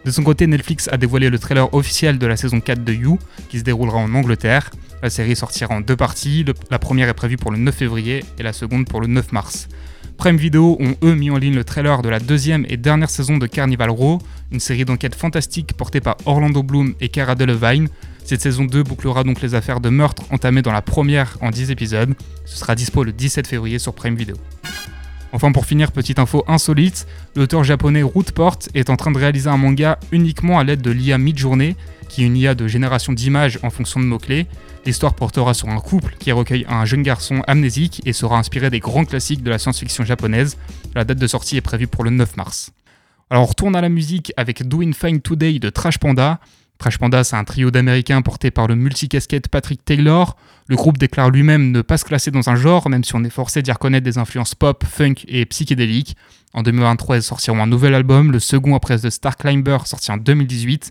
[0.06, 3.18] De son côté, Netflix a dévoilé le trailer officiel de la saison 4 de You,
[3.48, 4.70] qui se déroulera en Angleterre.
[5.02, 8.44] La série sortira en deux parties, la première est prévue pour le 9 février et
[8.44, 9.66] la seconde pour le 9 mars.
[10.16, 13.36] Prime Video ont eux mis en ligne le trailer de la deuxième et dernière saison
[13.36, 14.20] de Carnival Row,
[14.52, 17.88] une série d'enquêtes fantastiques portée par Orlando Bloom et Cara Delevingne.
[18.24, 21.72] Cette saison 2 bouclera donc les affaires de meurtre entamées dans la première en 10
[21.72, 22.14] épisodes.
[22.44, 24.36] Ce sera dispo le 17 février sur Prime Video.
[25.36, 29.58] Enfin, pour finir, petite info insolite, l'auteur japonais Rootport est en train de réaliser un
[29.58, 31.76] manga uniquement à l'aide de l'IA Midjourney,
[32.08, 34.46] qui est une IA de génération d'images en fonction de mots-clés.
[34.86, 38.80] L'histoire portera sur un couple qui recueille un jeune garçon amnésique et sera inspiré des
[38.80, 40.56] grands classiques de la science-fiction japonaise.
[40.94, 42.70] La date de sortie est prévue pour le 9 mars.
[43.28, 46.40] Alors on retourne à la musique avec Doing Fine Today de Trash Panda.
[46.78, 50.34] Trash Panda, c'est un trio d'Américains porté par le multicasquette Patrick Taylor.
[50.68, 53.30] Le groupe déclare lui-même ne pas se classer dans un genre, même si on est
[53.30, 56.16] forcé d'y reconnaître des influences pop, funk et psychédéliques.
[56.54, 60.16] En 2023, ils sortiront un nouvel album, le second après The Star Climber, sorti en
[60.16, 60.90] 2018.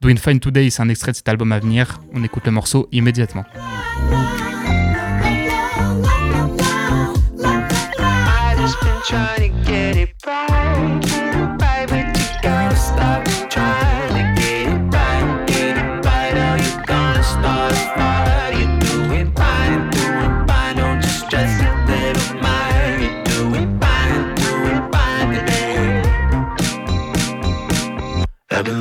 [0.00, 2.00] Doing Fine Today, c'est un extrait de cet album à venir.
[2.12, 3.44] On écoute le morceau immédiatement.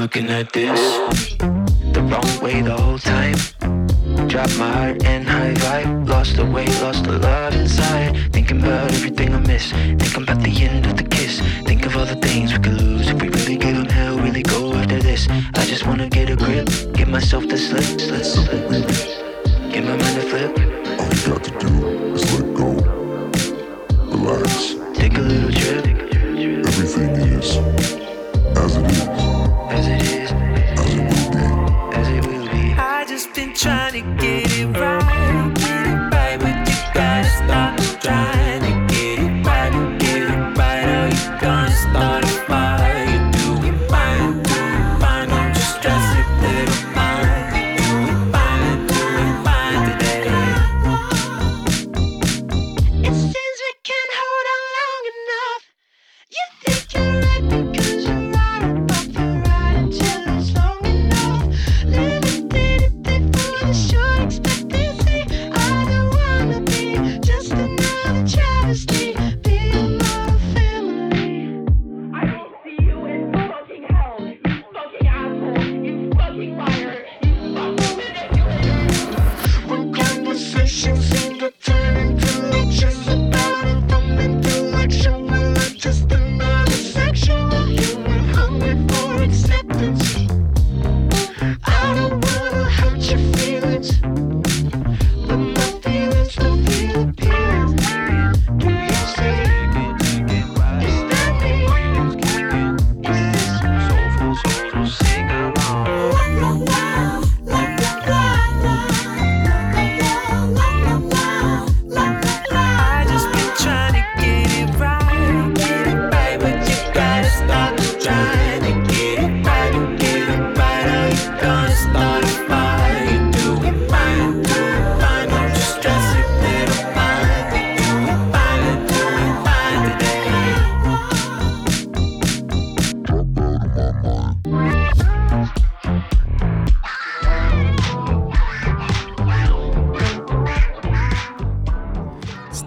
[0.06, 0.99] Looking at this
[1.95, 3.34] the wrong way the whole time.
[4.28, 6.08] Dropped my heart and high vibe.
[6.08, 8.12] Lost the way, lost the love inside.
[8.32, 9.72] Thinking about everything I miss.
[9.72, 11.41] Thinking about the end of the kiss.
[11.66, 14.20] Think of all the things we could lose if we really give them hell.
[14.20, 15.28] Really go after this.
[15.56, 16.70] I just wanna get a grip.
[16.93, 18.88] Give myself the slip, slip, slip.
[19.74, 20.51] Get my mind to flip.
[20.99, 21.72] All you got to do
[22.14, 22.70] is let go.
[24.14, 24.76] Relax.
[24.99, 25.84] Take a little trip.
[26.68, 27.94] Everything is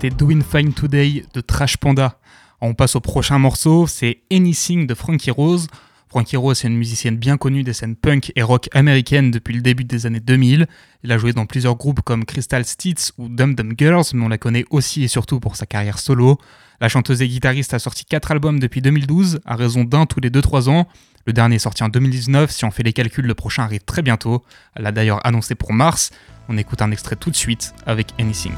[0.08, 2.18] C'était Doing Fine Today de Trash Panda.
[2.62, 5.66] On passe au prochain morceau, c'est Anything de Frankie Rose.
[6.08, 9.60] Frankie Rose, c'est une musicienne bien connue des scènes punk et rock américaines depuis le
[9.60, 10.66] début des années 2000.
[11.04, 14.28] Elle a joué dans plusieurs groupes comme Crystal Steeds ou Dum Dum Girls, mais on
[14.28, 16.38] la connaît aussi et surtout pour sa carrière solo.
[16.80, 20.30] La chanteuse et guitariste a sorti 4 albums depuis 2012, à raison d'un tous les
[20.30, 20.88] 2-3 ans.
[21.26, 24.00] Le dernier est sorti en 2019, si on fait les calculs, le prochain arrive très
[24.00, 24.42] bientôt.
[24.74, 26.12] Elle l'a d'ailleurs annoncé pour mars.
[26.48, 28.54] On écoute un extrait tout de suite avec Anything.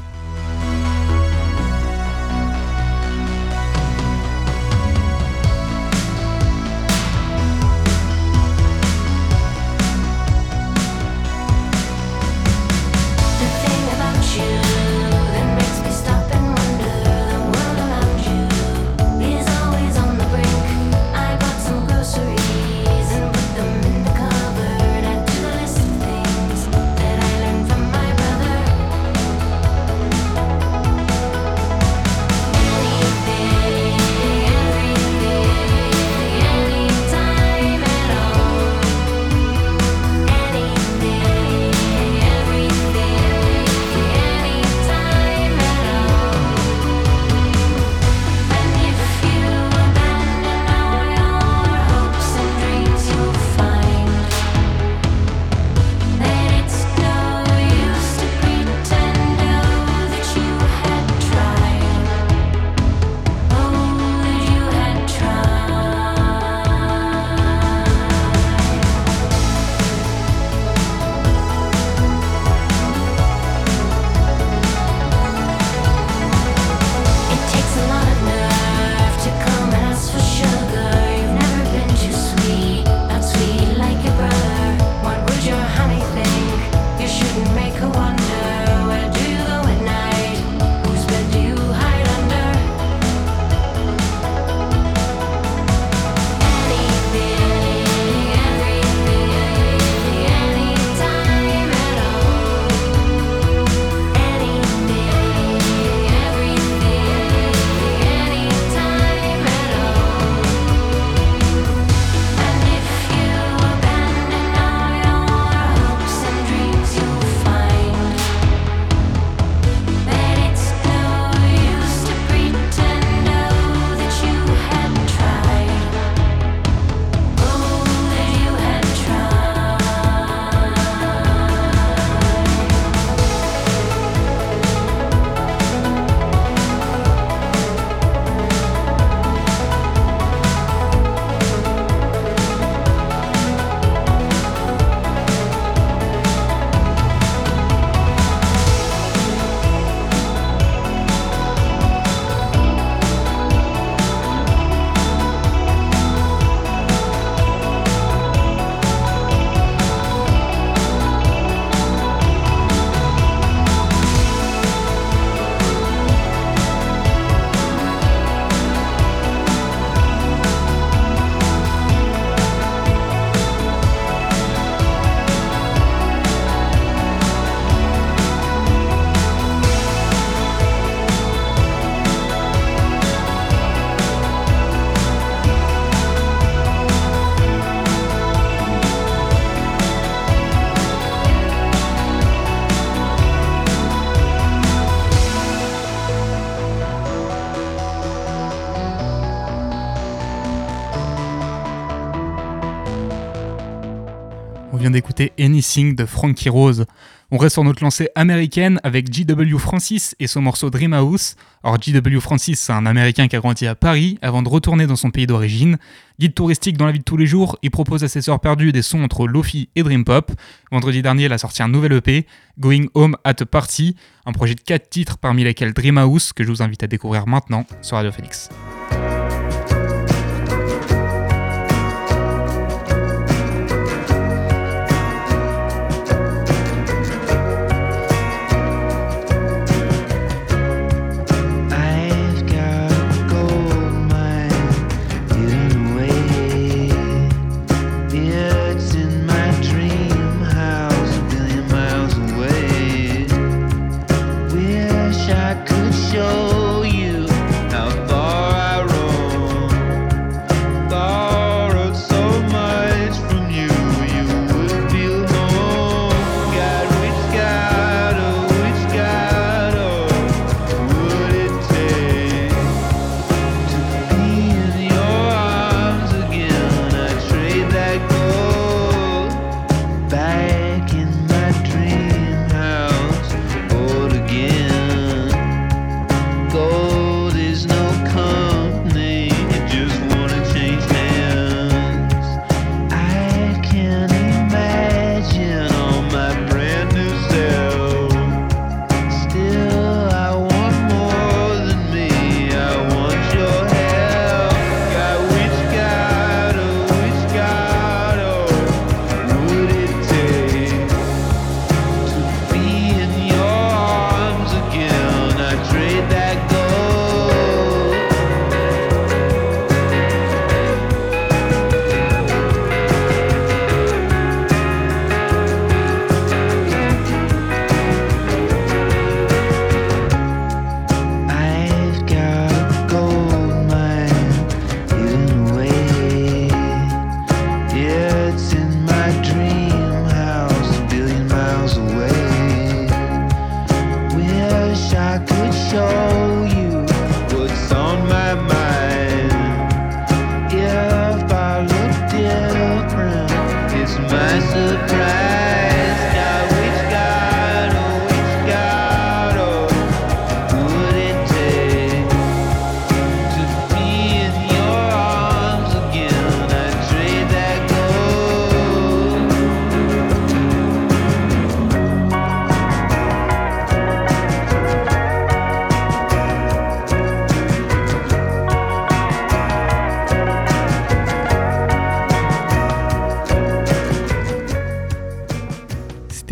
[204.81, 206.87] Vient d'écouter Anything de Frankie Rose.
[207.31, 209.59] On reste sur notre lancée américaine avec G.W.
[209.59, 211.37] Francis et son morceau Dream House.
[211.63, 212.19] Alors G.W.
[212.19, 215.27] Francis, c'est un Américain qui a grandi à Paris avant de retourner dans son pays
[215.27, 215.77] d'origine.
[216.19, 218.73] Guide touristique dans la vie de tous les jours, il propose à ses sœurs perdues
[218.73, 220.33] des sons entre Lofi et Dream Pop.
[220.73, 222.27] Vendredi dernier, il a sorti un nouvel EP,
[222.59, 226.43] Going Home at a Party, un projet de 4 titres parmi lesquels Dream House, que
[226.43, 228.49] je vous invite à découvrir maintenant sur Radio Phoenix.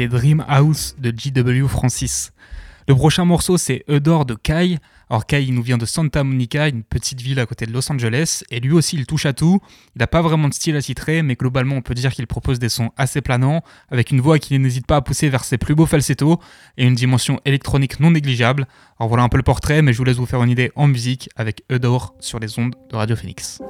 [0.09, 2.33] Dream House de GW Francis.
[2.89, 4.79] Le prochain morceau, c'est Eudor de Kai.
[5.11, 7.93] Alors, Kai, il nous vient de Santa Monica, une petite ville à côté de Los
[7.93, 9.61] Angeles, et lui aussi, il touche à tout.
[9.95, 12.59] Il n'a pas vraiment de style à titrer, mais globalement, on peut dire qu'il propose
[12.59, 15.75] des sons assez planants, avec une voix qui n'hésite pas à pousser vers ses plus
[15.75, 16.41] beaux falsettos,
[16.79, 18.67] et une dimension électronique non négligeable.
[18.99, 20.87] Alors voilà un peu le portrait, mais je vous laisse vous faire une idée en
[20.87, 23.61] musique avec Eudor sur les ondes de Radio Phoenix.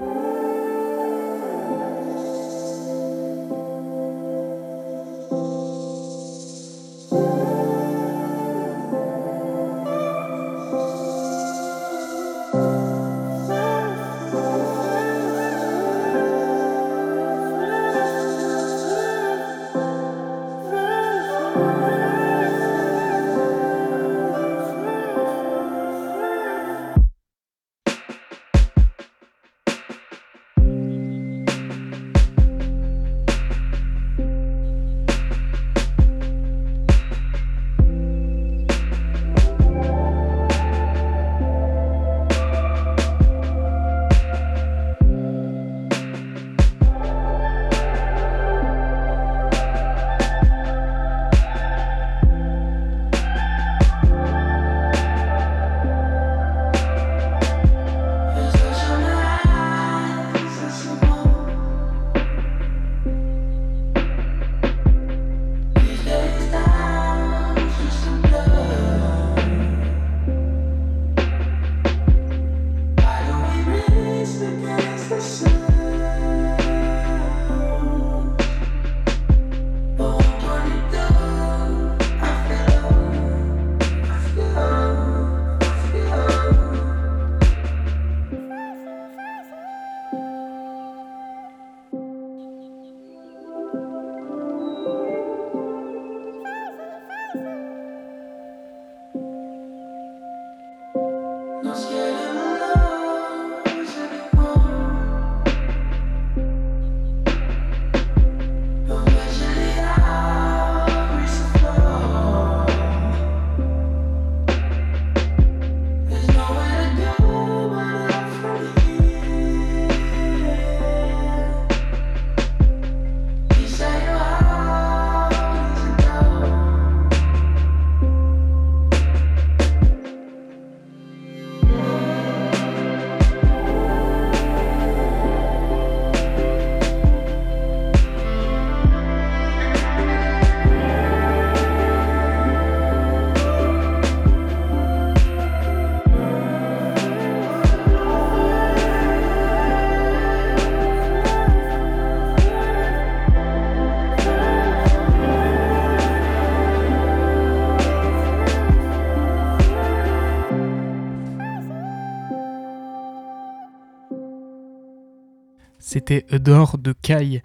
[166.09, 167.43] C'était de Kai.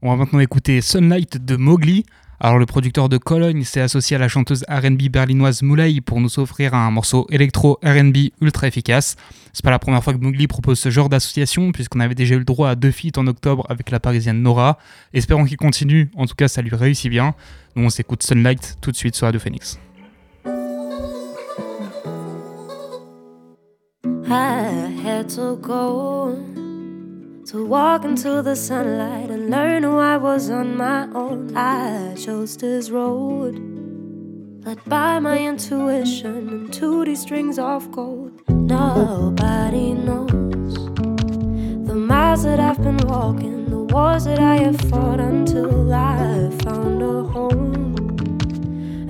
[0.00, 2.04] On va maintenant écouter Sunlight de Mowgli.
[2.38, 6.38] Alors le producteur de Cologne s'est associé à la chanteuse R&B berlinoise Moulay pour nous
[6.38, 9.16] offrir un morceau électro R&B ultra efficace.
[9.52, 12.38] C'est pas la première fois que Mowgli propose ce genre d'association puisqu'on avait déjà eu
[12.38, 14.78] le droit à deux feats en octobre avec la parisienne Nora.
[15.12, 17.34] Espérons qu'il continue, en tout cas ça lui réussit bien.
[17.74, 19.80] Donc on s'écoute Sunlight tout de suite sur Radio Phoenix.
[27.46, 31.54] To walk into the sunlight and learn who I was on my own.
[31.54, 33.54] I chose this road,
[34.64, 38.40] led by my intuition and 2D strings of gold.
[38.48, 40.74] Nobody knows
[41.86, 47.02] the miles that I've been walking, the wars that I have fought until I found
[47.02, 47.94] a home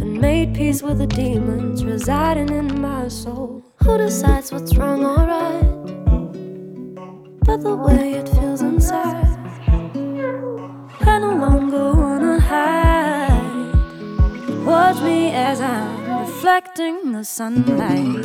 [0.01, 3.63] and made peace with the demons residing in my soul.
[3.85, 6.04] Who decides what's wrong or right?
[7.45, 9.27] but the way it feels inside.
[11.01, 13.75] I no longer wanna hide.
[14.65, 18.25] Watch me as I'm reflecting the sunlight.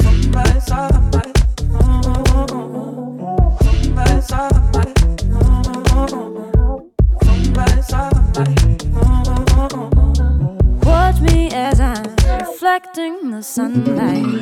[10.85, 14.38] Watch me as I'm reflecting the sunlight.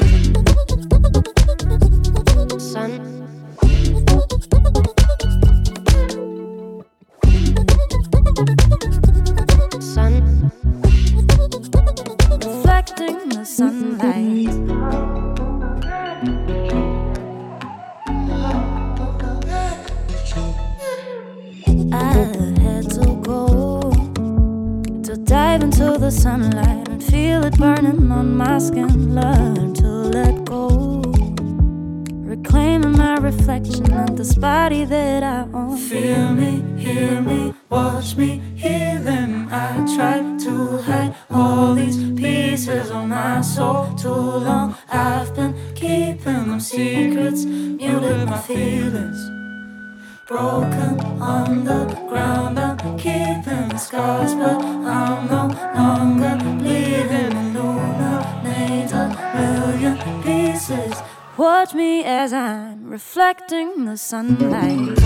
[64.08, 64.97] Sunlight.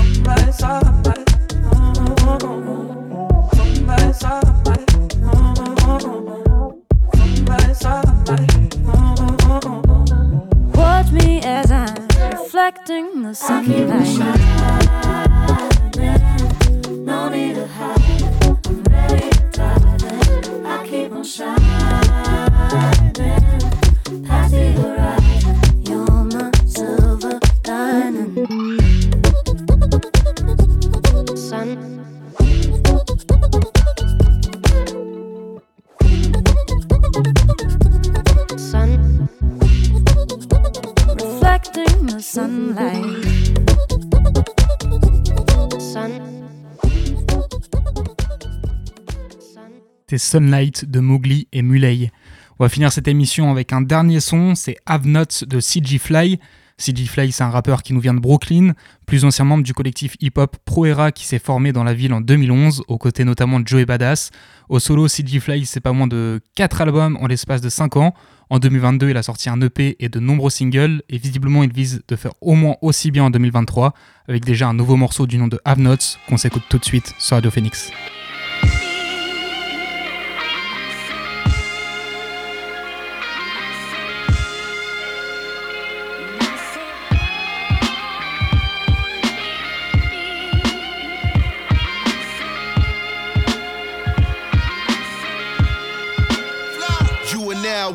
[42.21, 43.25] Sunlight.
[45.79, 46.11] Sun.
[50.01, 52.11] C'était Sunlight de Mowgli et Muley.
[52.59, 56.39] On va finir cette émission avec un dernier son, c'est Have Not de CG Fly.
[56.77, 58.73] CG Fly, c'est un rappeur qui nous vient de Brooklyn,
[59.05, 62.21] plus ancien membre du collectif hip-hop Pro Era qui s'est formé dans la ville en
[62.21, 64.31] 2011, aux côtés notamment de Joey Badass.
[64.69, 68.13] Au solo, CG Fly, c'est pas moins de 4 albums en l'espace de 5 ans.
[68.51, 72.03] En 2022, il a sorti un EP et de nombreux singles, et visiblement, il vise
[72.05, 73.93] de faire au moins aussi bien en 2023,
[74.27, 77.13] avec déjà un nouveau morceau du nom de Have Nots qu'on s'écoute tout de suite
[77.17, 77.93] sur Radio Phoenix.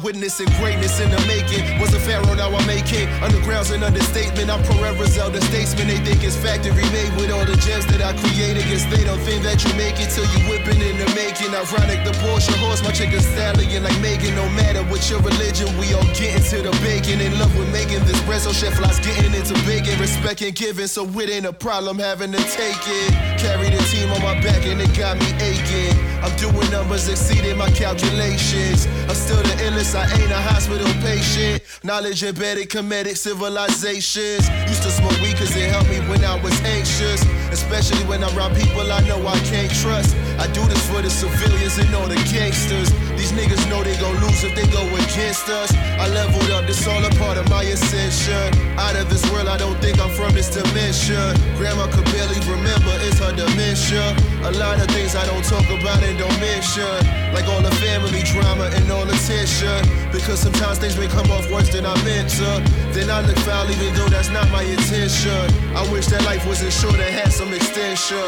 [0.03, 1.65] Witnessing greatness in the making.
[1.81, 3.09] Was a pharaoh, now I'm making.
[3.25, 4.51] Underground's an understatement.
[4.51, 5.89] I'm Pereira Zelda statesman.
[5.89, 8.63] They think it's factory made with all the gems that I created.
[8.69, 11.55] Guess they don't think that you make it till you whipping in the making.
[11.55, 14.35] Ironic, the Porsche horse, my chicken stallion like Megan.
[14.37, 17.21] No matter what your religion, we all getting to the bacon.
[17.25, 19.99] In love with making this bread, so chef flies getting into bacon.
[19.99, 23.11] Respect and giving, so it ain't a problem having to take it.
[23.41, 25.97] Carry the team on my back and it got me aching.
[26.21, 28.87] I'm doing numbers exceeding my calculations.
[29.09, 31.63] I'm still the illest, I ain't a hospital patient.
[31.85, 34.49] Knowledge embedded, comedic civilizations.
[34.69, 37.23] Used to smoke weed cause it helped me when I was anxious.
[37.53, 40.17] Especially when I'm around people I know I can't trust.
[40.39, 42.91] I do this for the civilians and all the gangsters.
[43.27, 45.75] These niggas know they gon' lose if they go against us.
[45.99, 48.55] I leveled up, this all a part of my ascension.
[48.79, 51.35] Out of this world, I don't think I'm from this dimension.
[51.59, 54.15] Grandma could barely remember, it's her dementia.
[54.47, 56.87] A lot of things I don't talk about and don't mention.
[57.35, 59.75] Like all the family drama and all the tension.
[60.15, 62.63] Because sometimes things may come off worse than I meant to.
[62.95, 65.51] Then I look foul even though that's not my intention.
[65.75, 68.23] I wish that life wasn't short and had some extension.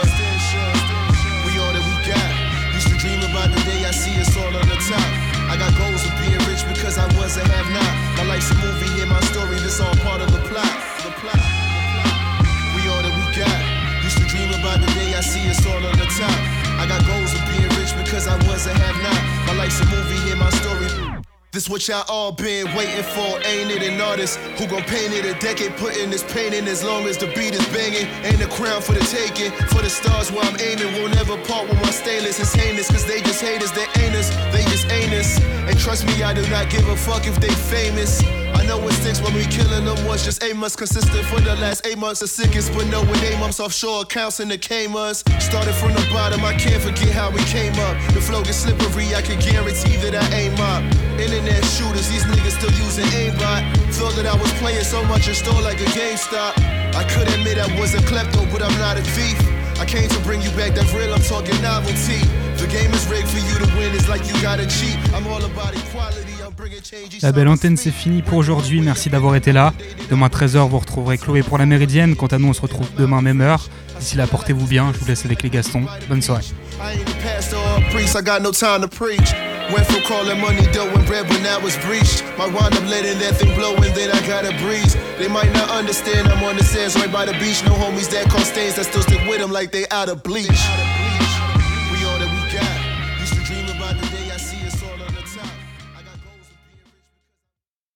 [1.46, 2.74] We all that we got.
[2.74, 3.77] Used to dream about the day
[6.98, 7.92] I was a have not.
[8.18, 10.66] My life's a movie, hear my story, this all part of the plot.
[11.06, 11.38] The plot.
[12.74, 13.60] We all that we got.
[14.02, 16.38] Used to dream about the day I see us all on the top.
[16.82, 19.20] I got goals of being rich because I was a have not.
[19.46, 21.07] My life's a movie, hear my story.
[21.58, 23.82] This what y'all all been waiting for, ain't it?
[23.82, 27.18] An artist who gon' paint it a decade, putting this pain in as long as
[27.18, 28.06] the beat is banging.
[28.24, 31.02] Ain't a crown for the taking, for the stars where I'm aiming.
[31.02, 32.38] Won't ever part with my stainless.
[32.38, 35.40] It's heinous, cause they just haters, they ain't us, they just ain't us.
[35.66, 38.22] And trust me, I do not give a fuck if they famous.
[38.54, 41.54] I know it stinks when we killing them was just eight months consistent for the
[41.56, 42.20] last eight months.
[42.20, 45.24] The sickest, but no with eight months offshore accounts in the Caymans.
[45.38, 47.94] Started from the bottom, I can't forget how we came up.
[48.14, 50.82] The flow gets slippery, I can guarantee that I aim up.
[51.18, 53.62] Internet shooters, these niggas still using aimbot.
[53.94, 56.54] Thought that I was playing so much in store like a GameStop.
[56.94, 59.38] I could admit I was a klepto, but I'm not a thief.
[59.80, 62.22] I came to bring you back that real, I'm talking novelty.
[62.58, 64.98] The game is rigged for you to win, It's like you gotta cheat.
[65.14, 66.37] I'm all about equality.
[67.22, 68.80] La belle antenne, c'est fini pour aujourd'hui.
[68.80, 69.72] Merci d'avoir été là.
[70.10, 72.16] Demain 13h, vous retrouverez Chloé pour la Méridienne.
[72.16, 73.68] Quant à nous, on se retrouve demain même heure.
[74.00, 74.92] D'ici là, portez-vous bien.
[74.94, 75.86] Je vous laisse avec les Gastons.
[76.08, 76.44] Bonne soirée.